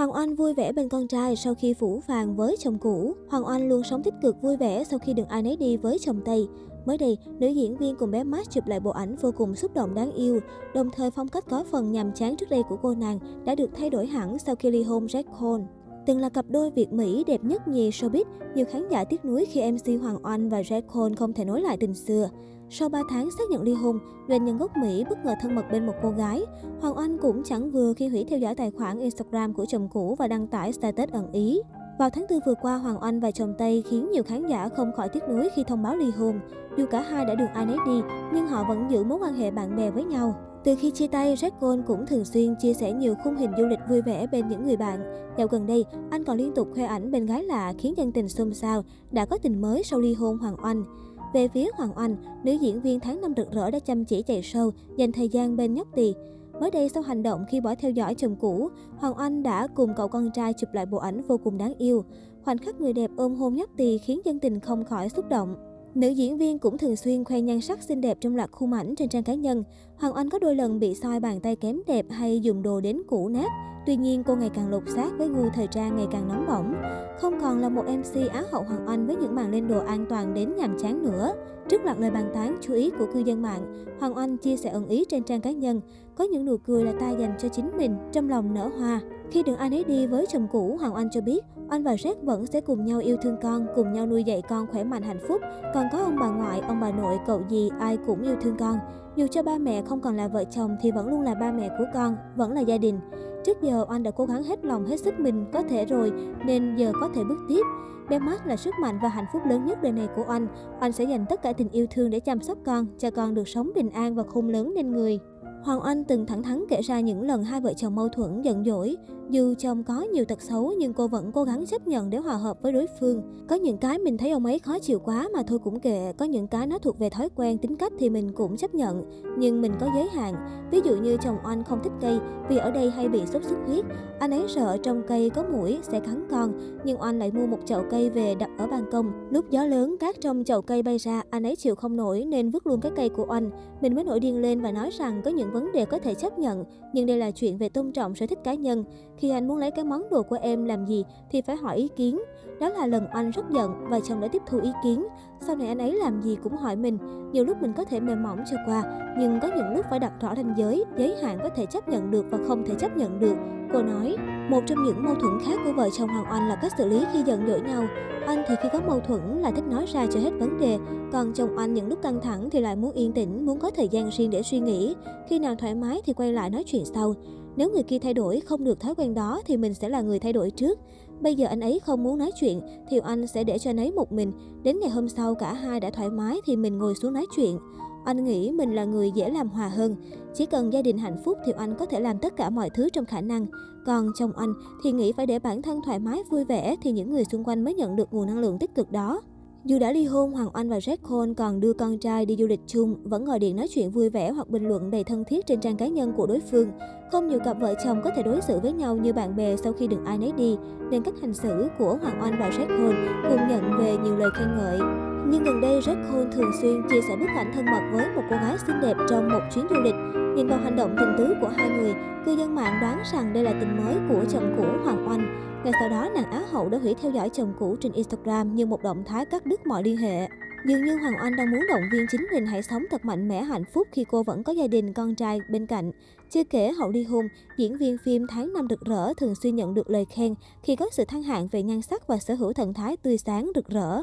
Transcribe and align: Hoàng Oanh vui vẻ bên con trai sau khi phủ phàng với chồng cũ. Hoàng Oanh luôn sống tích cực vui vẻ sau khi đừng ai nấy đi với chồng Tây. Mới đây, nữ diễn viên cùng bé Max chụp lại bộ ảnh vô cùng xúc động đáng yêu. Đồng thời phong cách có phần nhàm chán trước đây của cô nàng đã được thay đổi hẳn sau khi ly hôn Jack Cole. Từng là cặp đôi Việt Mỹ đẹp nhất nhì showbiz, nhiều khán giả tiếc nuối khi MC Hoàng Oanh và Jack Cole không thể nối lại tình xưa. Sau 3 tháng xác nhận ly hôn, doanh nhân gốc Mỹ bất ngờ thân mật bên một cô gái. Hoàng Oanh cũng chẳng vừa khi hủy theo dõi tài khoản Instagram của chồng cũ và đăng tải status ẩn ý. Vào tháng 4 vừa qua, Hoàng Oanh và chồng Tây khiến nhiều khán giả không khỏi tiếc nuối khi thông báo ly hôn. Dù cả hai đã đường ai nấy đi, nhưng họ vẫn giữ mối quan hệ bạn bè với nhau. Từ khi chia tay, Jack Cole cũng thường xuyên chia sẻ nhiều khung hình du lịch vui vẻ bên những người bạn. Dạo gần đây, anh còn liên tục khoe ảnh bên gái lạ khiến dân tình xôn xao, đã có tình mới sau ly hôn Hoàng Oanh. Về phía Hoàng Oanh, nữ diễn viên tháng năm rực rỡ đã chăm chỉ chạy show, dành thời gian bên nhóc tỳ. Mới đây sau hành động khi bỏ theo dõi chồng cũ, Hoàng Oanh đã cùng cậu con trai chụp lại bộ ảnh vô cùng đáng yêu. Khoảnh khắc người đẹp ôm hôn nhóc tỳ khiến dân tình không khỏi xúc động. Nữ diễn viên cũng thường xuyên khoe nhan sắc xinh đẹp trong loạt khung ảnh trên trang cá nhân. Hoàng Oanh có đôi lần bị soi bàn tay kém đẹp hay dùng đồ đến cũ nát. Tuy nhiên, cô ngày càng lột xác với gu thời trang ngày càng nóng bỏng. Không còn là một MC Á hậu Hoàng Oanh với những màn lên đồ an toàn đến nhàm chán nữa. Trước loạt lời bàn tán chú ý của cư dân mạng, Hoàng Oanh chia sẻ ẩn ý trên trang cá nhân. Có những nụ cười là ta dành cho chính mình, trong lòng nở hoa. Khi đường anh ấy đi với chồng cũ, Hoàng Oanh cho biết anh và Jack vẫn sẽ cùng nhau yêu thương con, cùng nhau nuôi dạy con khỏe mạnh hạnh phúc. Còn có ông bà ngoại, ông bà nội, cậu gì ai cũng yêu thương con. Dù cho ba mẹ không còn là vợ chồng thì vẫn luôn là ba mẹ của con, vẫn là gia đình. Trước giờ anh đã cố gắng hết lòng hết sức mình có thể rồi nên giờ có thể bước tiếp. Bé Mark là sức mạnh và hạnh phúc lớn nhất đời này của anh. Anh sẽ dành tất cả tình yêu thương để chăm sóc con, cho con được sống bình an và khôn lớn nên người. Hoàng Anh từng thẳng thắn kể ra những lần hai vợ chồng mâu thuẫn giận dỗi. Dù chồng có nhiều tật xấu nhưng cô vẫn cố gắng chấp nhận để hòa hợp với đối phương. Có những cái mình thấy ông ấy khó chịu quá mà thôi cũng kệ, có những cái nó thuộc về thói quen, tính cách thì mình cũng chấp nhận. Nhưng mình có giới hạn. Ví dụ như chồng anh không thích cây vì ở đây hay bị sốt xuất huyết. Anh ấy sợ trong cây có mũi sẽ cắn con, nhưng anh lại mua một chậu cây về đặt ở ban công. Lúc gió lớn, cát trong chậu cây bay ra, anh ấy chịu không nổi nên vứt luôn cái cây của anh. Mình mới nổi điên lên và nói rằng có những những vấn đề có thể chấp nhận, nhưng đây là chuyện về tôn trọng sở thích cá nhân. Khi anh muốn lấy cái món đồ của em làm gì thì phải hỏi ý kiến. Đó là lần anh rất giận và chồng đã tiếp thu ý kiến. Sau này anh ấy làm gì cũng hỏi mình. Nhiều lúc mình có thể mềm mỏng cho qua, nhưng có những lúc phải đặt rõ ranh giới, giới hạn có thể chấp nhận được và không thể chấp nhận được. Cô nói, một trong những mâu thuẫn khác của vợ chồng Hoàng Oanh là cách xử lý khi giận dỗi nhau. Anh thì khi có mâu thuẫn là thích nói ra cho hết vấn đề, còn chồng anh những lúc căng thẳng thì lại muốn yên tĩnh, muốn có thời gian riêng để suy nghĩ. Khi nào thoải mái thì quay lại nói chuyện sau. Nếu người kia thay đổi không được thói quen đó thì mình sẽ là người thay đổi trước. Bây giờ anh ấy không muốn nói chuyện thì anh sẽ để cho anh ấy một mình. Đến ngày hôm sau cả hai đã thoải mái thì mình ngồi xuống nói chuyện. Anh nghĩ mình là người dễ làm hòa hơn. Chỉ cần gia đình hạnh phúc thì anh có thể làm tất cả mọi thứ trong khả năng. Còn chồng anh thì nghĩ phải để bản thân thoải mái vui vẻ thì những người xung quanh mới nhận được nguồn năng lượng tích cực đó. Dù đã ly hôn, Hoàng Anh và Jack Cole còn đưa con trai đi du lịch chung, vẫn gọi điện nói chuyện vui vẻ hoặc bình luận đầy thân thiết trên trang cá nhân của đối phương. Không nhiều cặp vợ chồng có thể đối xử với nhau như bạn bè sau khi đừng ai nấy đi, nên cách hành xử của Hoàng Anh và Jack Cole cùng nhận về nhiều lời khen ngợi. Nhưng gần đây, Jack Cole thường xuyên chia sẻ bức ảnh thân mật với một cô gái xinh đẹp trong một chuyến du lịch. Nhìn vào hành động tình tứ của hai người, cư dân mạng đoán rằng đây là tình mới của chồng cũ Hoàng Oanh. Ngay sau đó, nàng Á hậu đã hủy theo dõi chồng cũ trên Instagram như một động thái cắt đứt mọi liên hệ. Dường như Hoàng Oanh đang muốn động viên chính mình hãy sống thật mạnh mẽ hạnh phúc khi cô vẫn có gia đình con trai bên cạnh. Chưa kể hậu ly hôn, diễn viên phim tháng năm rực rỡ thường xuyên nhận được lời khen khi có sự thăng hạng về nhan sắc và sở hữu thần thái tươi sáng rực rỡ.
Hoàng 0.00 0.14
Oanh 0.14 0.34
vui 0.34 0.54
vẻ 0.54 0.72
bên 0.72 0.88
con 0.88 1.06
trai 1.06 1.36
sau 1.36 1.54
khi 1.54 1.74
phủ 1.74 2.00
phàng 2.06 2.36
với 2.36 2.56
chồng 2.58 2.78
cũ. 2.78 3.14
Hoàng 3.30 3.46
Oanh 3.46 3.68
luôn 3.68 3.82
sống 3.82 4.02
tích 4.02 4.14
cực 4.22 4.42
vui 4.42 4.56
vẻ 4.56 4.84
sau 4.84 4.98
khi 4.98 5.14
đừng 5.14 5.26
ai 5.26 5.42
nấy 5.42 5.56
đi 5.56 5.76
với 5.76 5.98
chồng 5.98 6.20
Tây. 6.24 6.48
Mới 6.86 6.98
đây, 6.98 7.18
nữ 7.38 7.48
diễn 7.48 7.76
viên 7.76 7.96
cùng 7.96 8.10
bé 8.10 8.24
Max 8.24 8.48
chụp 8.50 8.66
lại 8.66 8.80
bộ 8.80 8.90
ảnh 8.90 9.16
vô 9.16 9.32
cùng 9.36 9.54
xúc 9.54 9.74
động 9.74 9.94
đáng 9.94 10.12
yêu. 10.12 10.40
Đồng 10.74 10.90
thời 10.96 11.10
phong 11.10 11.28
cách 11.28 11.44
có 11.50 11.64
phần 11.70 11.92
nhàm 11.92 12.12
chán 12.12 12.36
trước 12.36 12.50
đây 12.50 12.62
của 12.68 12.76
cô 12.82 12.94
nàng 12.94 13.18
đã 13.44 13.54
được 13.54 13.70
thay 13.76 13.90
đổi 13.90 14.06
hẳn 14.06 14.38
sau 14.38 14.54
khi 14.54 14.70
ly 14.70 14.82
hôn 14.82 15.06
Jack 15.06 15.24
Cole. 15.40 15.64
Từng 16.06 16.18
là 16.18 16.28
cặp 16.28 16.44
đôi 16.48 16.70
Việt 16.70 16.92
Mỹ 16.92 17.24
đẹp 17.26 17.44
nhất 17.44 17.68
nhì 17.68 17.90
showbiz, 17.90 18.24
nhiều 18.54 18.66
khán 18.70 18.88
giả 18.88 19.04
tiếc 19.04 19.24
nuối 19.24 19.44
khi 19.44 19.72
MC 19.72 20.02
Hoàng 20.02 20.18
Oanh 20.22 20.48
và 20.48 20.60
Jack 20.60 20.82
Cole 20.82 21.14
không 21.14 21.32
thể 21.32 21.44
nối 21.44 21.60
lại 21.60 21.76
tình 21.76 21.94
xưa. 21.94 22.28
Sau 22.72 22.88
3 22.88 23.02
tháng 23.08 23.30
xác 23.30 23.50
nhận 23.50 23.62
ly 23.62 23.72
hôn, 23.72 23.98
doanh 24.28 24.44
nhân 24.44 24.58
gốc 24.58 24.76
Mỹ 24.76 25.04
bất 25.10 25.24
ngờ 25.24 25.34
thân 25.40 25.54
mật 25.54 25.64
bên 25.72 25.86
một 25.86 25.92
cô 26.02 26.10
gái. 26.10 26.42
Hoàng 26.80 26.98
Oanh 26.98 27.18
cũng 27.18 27.42
chẳng 27.44 27.70
vừa 27.70 27.92
khi 27.94 28.08
hủy 28.08 28.24
theo 28.24 28.38
dõi 28.38 28.54
tài 28.54 28.70
khoản 28.70 28.98
Instagram 28.98 29.54
của 29.54 29.64
chồng 29.68 29.88
cũ 29.88 30.16
và 30.18 30.28
đăng 30.28 30.46
tải 30.46 30.72
status 30.72 31.10
ẩn 31.12 31.32
ý. 31.32 31.60
Vào 31.98 32.10
tháng 32.10 32.24
4 32.30 32.40
vừa 32.46 32.54
qua, 32.62 32.76
Hoàng 32.76 33.02
Oanh 33.02 33.20
và 33.20 33.30
chồng 33.30 33.54
Tây 33.58 33.82
khiến 33.90 34.10
nhiều 34.10 34.22
khán 34.22 34.46
giả 34.46 34.68
không 34.68 34.92
khỏi 34.96 35.08
tiếc 35.08 35.22
nuối 35.28 35.48
khi 35.54 35.64
thông 35.64 35.82
báo 35.82 35.96
ly 35.96 36.10
hôn. 36.10 36.40
Dù 36.76 36.86
cả 36.86 37.00
hai 37.00 37.24
đã 37.24 37.34
đường 37.34 37.48
ai 37.48 37.66
nấy 37.66 37.76
đi, 37.86 38.00
nhưng 38.34 38.46
họ 38.46 38.64
vẫn 38.68 38.86
giữ 38.90 39.04
mối 39.04 39.18
quan 39.22 39.34
hệ 39.34 39.50
bạn 39.50 39.76
bè 39.76 39.90
với 39.90 40.04
nhau. 40.04 40.34
Từ 40.64 40.74
khi 40.78 40.90
chia 40.90 41.06
tay, 41.06 41.34
Jack 41.34 41.50
Cole 41.60 41.82
cũng 41.86 42.06
thường 42.06 42.24
xuyên 42.24 42.54
chia 42.60 42.74
sẻ 42.74 42.92
nhiều 42.92 43.14
khung 43.24 43.36
hình 43.36 43.50
du 43.58 43.66
lịch 43.66 43.78
vui 43.88 44.02
vẻ 44.02 44.26
bên 44.32 44.48
những 44.48 44.64
người 44.64 44.76
bạn. 44.76 45.00
Dạo 45.38 45.46
gần 45.46 45.66
đây, 45.66 45.84
anh 46.10 46.24
còn 46.24 46.36
liên 46.36 46.52
tục 46.54 46.68
khoe 46.74 46.84
ảnh 46.84 47.10
bên 47.10 47.26
gái 47.26 47.42
lạ 47.42 47.72
khiến 47.78 47.94
dân 47.96 48.12
tình 48.12 48.28
xôn 48.28 48.54
xao, 48.54 48.84
đã 49.10 49.26
có 49.26 49.38
tình 49.38 49.60
mới 49.60 49.82
sau 49.82 50.00
ly 50.00 50.14
hôn 50.14 50.38
Hoàng 50.38 50.56
Oanh. 50.62 50.84
Về 51.32 51.48
phía 51.48 51.68
Hoàng 51.74 51.92
Oanh, 51.96 52.16
nữ 52.44 52.52
diễn 52.52 52.80
viên 52.80 53.00
tháng 53.00 53.20
năm 53.20 53.32
rực 53.36 53.52
rỡ 53.52 53.70
đã 53.70 53.78
chăm 53.78 54.04
chỉ 54.04 54.22
chạy 54.22 54.40
show, 54.40 54.70
dành 54.96 55.12
thời 55.12 55.28
gian 55.28 55.56
bên 55.56 55.74
nhóc 55.74 55.86
tỳ. 55.96 56.14
Mới 56.60 56.70
đây 56.70 56.88
sau 56.88 57.02
hành 57.02 57.22
động 57.22 57.44
khi 57.50 57.60
bỏ 57.60 57.74
theo 57.74 57.90
dõi 57.90 58.14
chồng 58.14 58.36
cũ, 58.40 58.68
Hoàng 58.96 59.18
Oanh 59.18 59.42
đã 59.42 59.66
cùng 59.66 59.90
cậu 59.96 60.08
con 60.08 60.30
trai 60.34 60.52
chụp 60.52 60.70
lại 60.72 60.86
bộ 60.86 60.98
ảnh 60.98 61.22
vô 61.22 61.38
cùng 61.38 61.58
đáng 61.58 61.74
yêu. 61.78 62.04
Khoảnh 62.44 62.58
khắc 62.58 62.80
người 62.80 62.92
đẹp 62.92 63.10
ôm 63.16 63.34
hôn 63.34 63.54
nhóc 63.54 63.70
tỳ 63.76 63.98
khiến 63.98 64.20
dân 64.24 64.38
tình 64.38 64.60
không 64.60 64.84
khỏi 64.84 65.08
xúc 65.08 65.28
động. 65.28 65.56
Nữ 65.94 66.08
diễn 66.08 66.38
viên 66.38 66.58
cũng 66.58 66.78
thường 66.78 66.96
xuyên 66.96 67.24
khoe 67.24 67.40
nhan 67.40 67.60
sắc 67.60 67.82
xinh 67.82 68.00
đẹp 68.00 68.18
trong 68.20 68.36
loạt 68.36 68.50
khung 68.50 68.72
ảnh 68.72 68.94
trên 68.96 69.08
trang 69.08 69.22
cá 69.22 69.34
nhân. 69.34 69.64
Hoàng 69.96 70.14
Oanh 70.16 70.30
có 70.30 70.38
đôi 70.38 70.54
lần 70.54 70.80
bị 70.80 70.94
soi 70.94 71.20
bàn 71.20 71.40
tay 71.40 71.56
kém 71.56 71.80
đẹp 71.86 72.06
hay 72.10 72.40
dùng 72.40 72.62
đồ 72.62 72.80
đến 72.80 73.02
cũ 73.06 73.28
nát. 73.28 73.48
Tuy 73.86 73.96
nhiên, 73.96 74.24
cô 74.24 74.36
ngày 74.36 74.50
càng 74.54 74.70
lột 74.70 74.82
xác 74.88 75.10
với 75.18 75.28
gu 75.28 75.48
thời 75.54 75.66
trang 75.66 75.96
ngày 75.96 76.06
càng 76.10 76.28
nóng 76.28 76.46
bỏng. 76.46 76.74
Không 77.20 77.40
còn 77.40 77.58
là 77.58 77.68
một 77.68 77.84
MC 77.86 78.30
Á 78.32 78.42
hậu 78.52 78.62
Hoàng 78.62 78.88
Oanh 78.88 79.06
với 79.06 79.16
những 79.16 79.34
màn 79.34 79.50
lên 79.50 79.68
đồ 79.68 79.78
an 79.78 80.06
toàn 80.08 80.34
đến 80.34 80.56
nhàm 80.56 80.78
chán 80.78 81.02
nữa. 81.02 81.32
Trước 81.68 81.84
loạt 81.84 82.00
lời 82.00 82.10
bàn 82.10 82.30
tán 82.34 82.56
chú 82.60 82.74
ý 82.74 82.90
của 82.98 83.06
cư 83.12 83.20
dân 83.20 83.42
mạng, 83.42 83.86
Hoàng 84.00 84.16
Oanh 84.16 84.36
chia 84.36 84.56
sẻ 84.56 84.70
ẩn 84.70 84.88
ý 84.88 85.04
trên 85.08 85.22
trang 85.22 85.40
cá 85.40 85.50
nhân. 85.50 85.80
Có 86.14 86.24
những 86.24 86.44
nụ 86.44 86.56
cười 86.56 86.84
là 86.84 86.92
ta 87.00 87.10
dành 87.10 87.34
cho 87.38 87.48
chính 87.48 87.70
mình, 87.76 87.96
trong 88.12 88.28
lòng 88.28 88.54
nở 88.54 88.70
hoa. 88.78 89.00
Khi 89.30 89.42
đường 89.42 89.56
anh 89.56 89.74
ấy 89.74 89.84
đi 89.84 90.06
với 90.06 90.26
chồng 90.28 90.48
cũ, 90.52 90.76
Hoàng 90.80 90.94
Oanh 90.94 91.10
cho 91.10 91.20
biết 91.20 91.44
anh 91.68 91.82
và 91.82 91.94
Jack 91.94 92.14
vẫn 92.22 92.46
sẽ 92.46 92.60
cùng 92.60 92.84
nhau 92.84 93.00
yêu 93.00 93.16
thương 93.22 93.36
con, 93.42 93.66
cùng 93.74 93.92
nhau 93.92 94.06
nuôi 94.06 94.24
dạy 94.24 94.42
con 94.48 94.66
khỏe 94.66 94.84
mạnh 94.84 95.02
hạnh 95.02 95.20
phúc. 95.28 95.40
Còn 95.74 95.86
có 95.92 95.98
ông 95.98 96.16
bà 96.20 96.28
ngoại, 96.28 96.60
ông 96.60 96.80
bà 96.80 96.92
nội, 96.92 97.18
cậu 97.26 97.42
gì 97.48 97.70
ai 97.78 97.98
cũng 98.06 98.22
yêu 98.22 98.36
thương 98.40 98.56
con. 98.56 98.78
Dù 99.16 99.26
cho 99.30 99.42
ba 99.42 99.58
mẹ 99.58 99.82
không 99.82 100.00
còn 100.00 100.16
là 100.16 100.28
vợ 100.28 100.44
chồng 100.44 100.76
thì 100.80 100.90
vẫn 100.90 101.08
luôn 101.08 101.20
là 101.20 101.34
ba 101.34 101.52
mẹ 101.52 101.68
của 101.78 101.84
con, 101.94 102.16
vẫn 102.36 102.52
là 102.52 102.60
gia 102.60 102.78
đình. 102.78 103.00
Trước 103.44 103.62
giờ 103.62 103.84
anh 103.88 104.02
đã 104.02 104.10
cố 104.10 104.26
gắng 104.26 104.42
hết 104.42 104.64
lòng 104.64 104.86
hết 104.86 105.00
sức 105.00 105.20
mình 105.20 105.44
có 105.52 105.62
thể 105.62 105.84
rồi 105.84 106.12
nên 106.44 106.76
giờ 106.76 106.92
có 107.00 107.08
thể 107.14 107.24
bước 107.24 107.38
tiếp. 107.48 107.62
Bé 108.10 108.18
Mark 108.18 108.46
là 108.46 108.56
sức 108.56 108.74
mạnh 108.80 108.98
và 109.02 109.08
hạnh 109.08 109.26
phúc 109.32 109.42
lớn 109.46 109.66
nhất 109.66 109.82
đời 109.82 109.92
này 109.92 110.08
của 110.16 110.24
anh. 110.24 110.46
Anh 110.80 110.92
sẽ 110.92 111.04
dành 111.04 111.26
tất 111.28 111.42
cả 111.42 111.52
tình 111.52 111.68
yêu 111.68 111.86
thương 111.90 112.10
để 112.10 112.20
chăm 112.20 112.40
sóc 112.40 112.58
con, 112.64 112.86
cho 112.98 113.10
con 113.10 113.34
được 113.34 113.48
sống 113.48 113.70
bình 113.74 113.90
an 113.90 114.14
và 114.14 114.22
khôn 114.22 114.48
lớn 114.48 114.72
nên 114.74 114.92
người. 114.92 115.18
Hoàng 115.62 115.80
Anh 115.80 116.04
từng 116.04 116.26
thẳng 116.26 116.42
thắn 116.42 116.64
kể 116.68 116.80
ra 116.82 117.00
những 117.00 117.22
lần 117.22 117.44
hai 117.44 117.60
vợ 117.60 117.72
chồng 117.76 117.94
mâu 117.94 118.08
thuẫn 118.08 118.42
giận 118.42 118.64
dỗi. 118.64 118.96
Dù 119.30 119.54
chồng 119.58 119.84
có 119.84 120.00
nhiều 120.00 120.24
tật 120.24 120.42
xấu 120.42 120.72
nhưng 120.78 120.92
cô 120.92 121.08
vẫn 121.08 121.32
cố 121.32 121.44
gắng 121.44 121.66
chấp 121.66 121.86
nhận 121.86 122.10
để 122.10 122.18
hòa 122.18 122.36
hợp 122.36 122.62
với 122.62 122.72
đối 122.72 122.86
phương. 123.00 123.22
Có 123.48 123.56
những 123.56 123.78
cái 123.78 123.98
mình 123.98 124.18
thấy 124.18 124.30
ông 124.30 124.46
ấy 124.46 124.58
khó 124.58 124.78
chịu 124.78 124.98
quá 124.98 125.28
mà 125.34 125.42
thôi 125.42 125.58
cũng 125.58 125.80
kệ, 125.80 126.12
có 126.12 126.24
những 126.24 126.46
cái 126.46 126.66
nó 126.66 126.78
thuộc 126.78 126.98
về 126.98 127.10
thói 127.10 127.28
quen, 127.36 127.58
tính 127.58 127.76
cách 127.76 127.92
thì 127.98 128.10
mình 128.10 128.32
cũng 128.32 128.56
chấp 128.56 128.74
nhận. 128.74 129.22
Nhưng 129.38 129.62
mình 129.62 129.72
có 129.80 129.86
giới 129.94 130.08
hạn. 130.08 130.34
Ví 130.70 130.80
dụ 130.84 130.96
như 130.96 131.16
chồng 131.16 131.36
anh 131.44 131.64
không 131.64 131.78
thích 131.82 131.92
cây 132.00 132.18
vì 132.48 132.56
ở 132.56 132.70
đây 132.70 132.90
hay 132.90 133.08
bị 133.08 133.20
sốt 133.26 133.44
xuất 133.44 133.58
huyết. 133.66 133.84
Anh 134.18 134.30
ấy 134.30 134.44
sợ 134.48 134.76
trong 134.82 135.02
cây 135.08 135.30
có 135.30 135.44
mũi 135.52 135.78
sẽ 135.82 136.00
cắn 136.00 136.26
con, 136.30 136.52
nhưng 136.84 136.98
anh 136.98 137.18
lại 137.18 137.32
mua 137.32 137.46
một 137.46 137.58
chậu 137.66 137.82
cây 137.90 138.10
về 138.10 138.34
đặt 138.34 138.50
ở 138.58 138.66
ban 138.66 138.84
công. 138.92 139.12
Lúc 139.30 139.50
gió 139.50 139.64
lớn, 139.64 139.96
cát 140.00 140.20
trong 140.20 140.44
chậu 140.44 140.62
cây 140.62 140.82
bay 140.82 140.98
ra, 140.98 141.22
anh 141.30 141.42
ấy 141.42 141.56
chịu 141.56 141.74
không 141.74 141.96
nổi 141.96 142.24
nên 142.24 142.50
vứt 142.50 142.66
luôn 142.66 142.80
cái 142.80 142.92
cây 142.96 143.08
của 143.08 143.24
anh. 143.24 143.50
Mình 143.80 143.94
mới 143.94 144.04
nổi 144.04 144.20
điên 144.20 144.42
lên 144.42 144.60
và 144.60 144.72
nói 144.72 144.90
rằng 144.98 145.22
có 145.24 145.30
những 145.30 145.49
những 145.50 145.64
vấn 145.64 145.72
đề 145.72 145.84
có 145.84 145.98
thể 145.98 146.14
chấp 146.14 146.38
nhận, 146.38 146.64
nhưng 146.92 147.06
đây 147.06 147.16
là 147.16 147.30
chuyện 147.30 147.58
về 147.58 147.68
tôn 147.68 147.92
trọng 147.92 148.14
sở 148.14 148.26
thích 148.26 148.38
cá 148.44 148.54
nhân. 148.54 148.84
Khi 149.16 149.30
anh 149.30 149.48
muốn 149.48 149.56
lấy 149.56 149.70
cái 149.70 149.84
món 149.84 150.10
đồ 150.10 150.22
của 150.22 150.38
em 150.42 150.64
làm 150.64 150.86
gì 150.86 151.04
thì 151.30 151.40
phải 151.40 151.56
hỏi 151.56 151.76
ý 151.76 151.88
kiến. 151.96 152.20
Đó 152.60 152.68
là 152.68 152.86
lần 152.86 153.06
anh 153.06 153.30
rất 153.30 153.50
giận 153.50 153.74
và 153.88 154.00
chồng 154.00 154.20
đã 154.20 154.28
tiếp 154.28 154.42
thu 154.46 154.60
ý 154.62 154.70
kiến. 154.84 155.06
Sau 155.40 155.56
này 155.56 155.68
anh 155.68 155.78
ấy 155.78 155.94
làm 155.94 156.22
gì 156.22 156.36
cũng 156.42 156.56
hỏi 156.56 156.76
mình. 156.76 156.98
Nhiều 157.32 157.44
lúc 157.44 157.62
mình 157.62 157.72
có 157.72 157.84
thể 157.84 158.00
mềm 158.00 158.22
mỏng 158.22 158.38
cho 158.50 158.56
qua, 158.66 158.82
nhưng 159.18 159.40
có 159.40 159.48
những 159.56 159.76
lúc 159.76 159.86
phải 159.90 159.98
đặt 159.98 160.12
rõ 160.20 160.34
ranh 160.34 160.54
giới, 160.56 160.84
giới 160.96 161.16
hạn 161.22 161.38
có 161.42 161.48
thể 161.48 161.66
chấp 161.66 161.88
nhận 161.88 162.10
được 162.10 162.26
và 162.30 162.38
không 162.48 162.64
thể 162.66 162.74
chấp 162.74 162.96
nhận 162.96 163.20
được. 163.20 163.36
Cô 163.72 163.82
nói, 163.82 164.16
một 164.50 164.60
trong 164.66 164.84
những 164.84 165.04
mâu 165.04 165.14
thuẫn 165.14 165.32
khác 165.46 165.60
của 165.64 165.72
vợ 165.72 165.88
chồng 165.98 166.08
Hoàng 166.08 166.26
Oanh 166.30 166.48
là 166.48 166.56
cách 166.62 166.72
xử 166.78 166.88
lý 166.88 167.04
khi 167.12 167.22
giận 167.26 167.46
dỗi 167.46 167.60
nhau. 167.60 167.86
Anh 168.26 168.44
thì 168.48 168.54
khi 168.62 168.68
có 168.72 168.80
mâu 168.86 169.00
thuẫn 169.00 169.20
là 169.40 169.50
thích 169.50 169.64
nói 169.70 169.86
ra 169.92 170.06
cho 170.06 170.20
hết 170.20 170.30
vấn 170.38 170.58
đề, 170.60 170.78
còn 171.12 171.32
chồng 171.32 171.56
anh 171.56 171.74
những 171.74 171.88
lúc 171.88 172.02
căng 172.02 172.20
thẳng 172.20 172.50
thì 172.50 172.60
lại 172.60 172.76
muốn 172.76 172.92
yên 172.92 173.12
tĩnh, 173.12 173.46
muốn 173.46 173.58
có 173.58 173.70
thời 173.70 173.88
gian 173.88 174.10
riêng 174.10 174.30
để 174.30 174.42
suy 174.42 174.60
nghĩ. 174.60 174.94
Khi 175.28 175.38
nào 175.38 175.54
thoải 175.54 175.74
mái 175.74 176.00
thì 176.06 176.12
quay 176.12 176.32
lại 176.32 176.50
nói 176.50 176.64
chuyện 176.66 176.84
sau. 176.84 177.14
Nếu 177.56 177.70
người 177.70 177.82
kia 177.82 177.98
thay 177.98 178.14
đổi 178.14 178.40
không 178.40 178.64
được 178.64 178.80
thói 178.80 178.94
quen 178.94 179.14
đó 179.14 179.40
thì 179.46 179.56
mình 179.56 179.74
sẽ 179.74 179.88
là 179.88 180.00
người 180.00 180.18
thay 180.18 180.32
đổi 180.32 180.50
trước. 180.50 180.78
Bây 181.20 181.34
giờ 181.34 181.46
anh 181.46 181.60
ấy 181.60 181.80
không 181.86 182.02
muốn 182.02 182.18
nói 182.18 182.30
chuyện 182.40 182.60
thì 182.90 182.98
anh 183.04 183.26
sẽ 183.26 183.44
để 183.44 183.58
cho 183.58 183.70
anh 183.70 183.80
ấy 183.80 183.92
một 183.92 184.12
mình. 184.12 184.32
Đến 184.62 184.78
ngày 184.80 184.90
hôm 184.90 185.08
sau 185.08 185.34
cả 185.34 185.52
hai 185.52 185.80
đã 185.80 185.90
thoải 185.90 186.10
mái 186.10 186.36
thì 186.46 186.56
mình 186.56 186.78
ngồi 186.78 186.94
xuống 186.94 187.12
nói 187.12 187.26
chuyện. 187.36 187.58
Anh 188.04 188.24
nghĩ 188.24 188.52
mình 188.52 188.74
là 188.74 188.84
người 188.84 189.10
dễ 189.10 189.30
làm 189.30 189.48
hòa 189.48 189.68
hơn. 189.68 189.96
Chỉ 190.34 190.46
cần 190.46 190.72
gia 190.72 190.82
đình 190.82 190.98
hạnh 190.98 191.16
phúc 191.24 191.38
thì 191.44 191.52
anh 191.56 191.74
có 191.78 191.86
thể 191.86 192.00
làm 192.00 192.18
tất 192.18 192.36
cả 192.36 192.50
mọi 192.50 192.70
thứ 192.70 192.88
trong 192.88 193.04
khả 193.04 193.20
năng. 193.20 193.46
Còn 193.86 194.10
chồng 194.18 194.32
anh 194.36 194.54
thì 194.82 194.92
nghĩ 194.92 195.12
phải 195.12 195.26
để 195.26 195.38
bản 195.38 195.62
thân 195.62 195.80
thoải 195.84 195.98
mái 195.98 196.22
vui 196.30 196.44
vẻ 196.44 196.76
thì 196.82 196.92
những 196.92 197.10
người 197.10 197.24
xung 197.24 197.44
quanh 197.44 197.64
mới 197.64 197.74
nhận 197.74 197.96
được 197.96 198.08
nguồn 198.12 198.26
năng 198.26 198.38
lượng 198.38 198.58
tích 198.58 198.74
cực 198.74 198.92
đó. 198.92 199.20
Dù 199.64 199.78
đã 199.78 199.92
ly 199.92 200.04
hôn, 200.04 200.32
Hoàng 200.32 200.50
Anh 200.52 200.68
và 200.68 200.78
Jack 200.78 200.96
Cole 201.08 201.34
còn 201.34 201.60
đưa 201.60 201.72
con 201.72 201.98
trai 201.98 202.26
đi 202.26 202.36
du 202.38 202.46
lịch 202.46 202.60
chung, 202.66 202.96
vẫn 203.04 203.24
gọi 203.24 203.38
điện 203.38 203.56
nói 203.56 203.68
chuyện 203.68 203.90
vui 203.90 204.10
vẻ 204.10 204.30
hoặc 204.30 204.48
bình 204.48 204.68
luận 204.68 204.90
đầy 204.90 205.04
thân 205.04 205.24
thiết 205.24 205.46
trên 205.46 205.60
trang 205.60 205.76
cá 205.76 205.86
nhân 205.86 206.12
của 206.16 206.26
đối 206.26 206.40
phương. 206.40 206.68
Không 207.12 207.28
nhiều 207.28 207.38
cặp 207.44 207.60
vợ 207.60 207.74
chồng 207.84 208.00
có 208.04 208.10
thể 208.16 208.22
đối 208.22 208.40
xử 208.40 208.58
với 208.60 208.72
nhau 208.72 208.96
như 208.96 209.12
bạn 209.12 209.36
bè 209.36 209.56
sau 209.56 209.72
khi 209.72 209.86
đừng 209.86 210.04
ai 210.04 210.18
nấy 210.18 210.32
đi, 210.36 210.56
nên 210.90 211.02
cách 211.02 211.14
hành 211.20 211.34
xử 211.34 211.68
của 211.78 211.98
Hoàng 212.02 212.20
Anh 212.20 212.36
và 212.40 212.50
Jack 212.50 212.68
Cole 212.68 213.28
cùng 213.28 213.48
nhận 213.48 213.78
về 213.78 213.96
nhiều 214.04 214.16
lời 214.16 214.30
khen 214.34 214.48
ngợi. 214.56 215.09
Nhưng 215.30 215.44
gần 215.44 215.60
đây, 215.60 215.80
Jack 215.80 216.12
Cole 216.12 216.30
thường 216.32 216.50
xuyên 216.60 216.82
chia 216.90 217.00
sẻ 217.08 217.16
bức 217.16 217.26
ảnh 217.36 217.52
thân 217.54 217.64
mật 217.64 217.80
với 217.92 218.06
một 218.16 218.22
cô 218.30 218.36
gái 218.36 218.56
xinh 218.66 218.80
đẹp 218.82 218.96
trong 219.08 219.28
một 219.28 219.40
chuyến 219.54 219.66
du 219.70 219.76
lịch. 219.76 219.94
Nhìn 220.36 220.46
vào 220.46 220.58
hành 220.58 220.76
động 220.76 220.96
tình 221.00 221.14
tứ 221.18 221.34
của 221.40 221.48
hai 221.48 221.70
người, 221.70 221.94
cư 222.24 222.36
dân 222.36 222.54
mạng 222.54 222.78
đoán 222.80 223.02
rằng 223.12 223.32
đây 223.32 223.44
là 223.44 223.52
tình 223.60 223.76
mới 223.76 223.94
của 224.08 224.24
chồng 224.30 224.54
cũ 224.56 224.64
Hoàng 224.84 225.08
Oanh. 225.08 225.50
Ngay 225.64 225.72
sau 225.80 225.88
đó, 225.88 226.08
nàng 226.14 226.30
Á 226.30 226.42
hậu 226.50 226.68
đã 226.68 226.78
hủy 226.78 226.94
theo 227.02 227.12
dõi 227.12 227.28
chồng 227.28 227.54
cũ 227.58 227.76
trên 227.80 227.92
Instagram 227.92 228.54
như 228.54 228.66
một 228.66 228.82
động 228.82 229.04
thái 229.04 229.24
cắt 229.24 229.46
đứt 229.46 229.66
mọi 229.66 229.82
liên 229.82 229.96
hệ. 229.96 230.28
Dường 230.66 230.84
như 230.84 230.96
Hoàng 230.96 231.14
Oanh 231.22 231.36
đang 231.36 231.50
muốn 231.50 231.60
động 231.68 231.82
viên 231.92 232.06
chính 232.10 232.26
mình 232.32 232.46
hãy 232.46 232.62
sống 232.62 232.82
thật 232.90 233.04
mạnh 233.04 233.28
mẽ 233.28 233.42
hạnh 233.42 233.64
phúc 233.72 233.88
khi 233.92 234.04
cô 234.10 234.22
vẫn 234.22 234.42
có 234.42 234.52
gia 234.52 234.66
đình 234.66 234.92
con 234.92 235.14
trai 235.14 235.40
bên 235.50 235.66
cạnh. 235.66 235.92
Chưa 236.30 236.44
kể 236.44 236.72
hậu 236.72 236.90
ly 236.90 237.02
hôn, 237.02 237.28
diễn 237.56 237.78
viên 237.78 237.96
phim 238.04 238.26
tháng 238.30 238.52
năm 238.52 238.66
rực 238.70 238.80
rỡ 238.80 239.14
thường 239.14 239.34
xuyên 239.34 239.56
nhận 239.56 239.74
được 239.74 239.90
lời 239.90 240.04
khen 240.16 240.34
khi 240.62 240.76
có 240.76 240.86
sự 240.92 241.04
thăng 241.04 241.22
hạng 241.22 241.48
về 241.48 241.62
nhan 241.62 241.82
sắc 241.82 242.06
và 242.06 242.18
sở 242.18 242.34
hữu 242.34 242.52
thần 242.52 242.74
thái 242.74 242.96
tươi 242.96 243.18
sáng 243.18 243.50
rực 243.54 243.68
rỡ. 243.68 244.02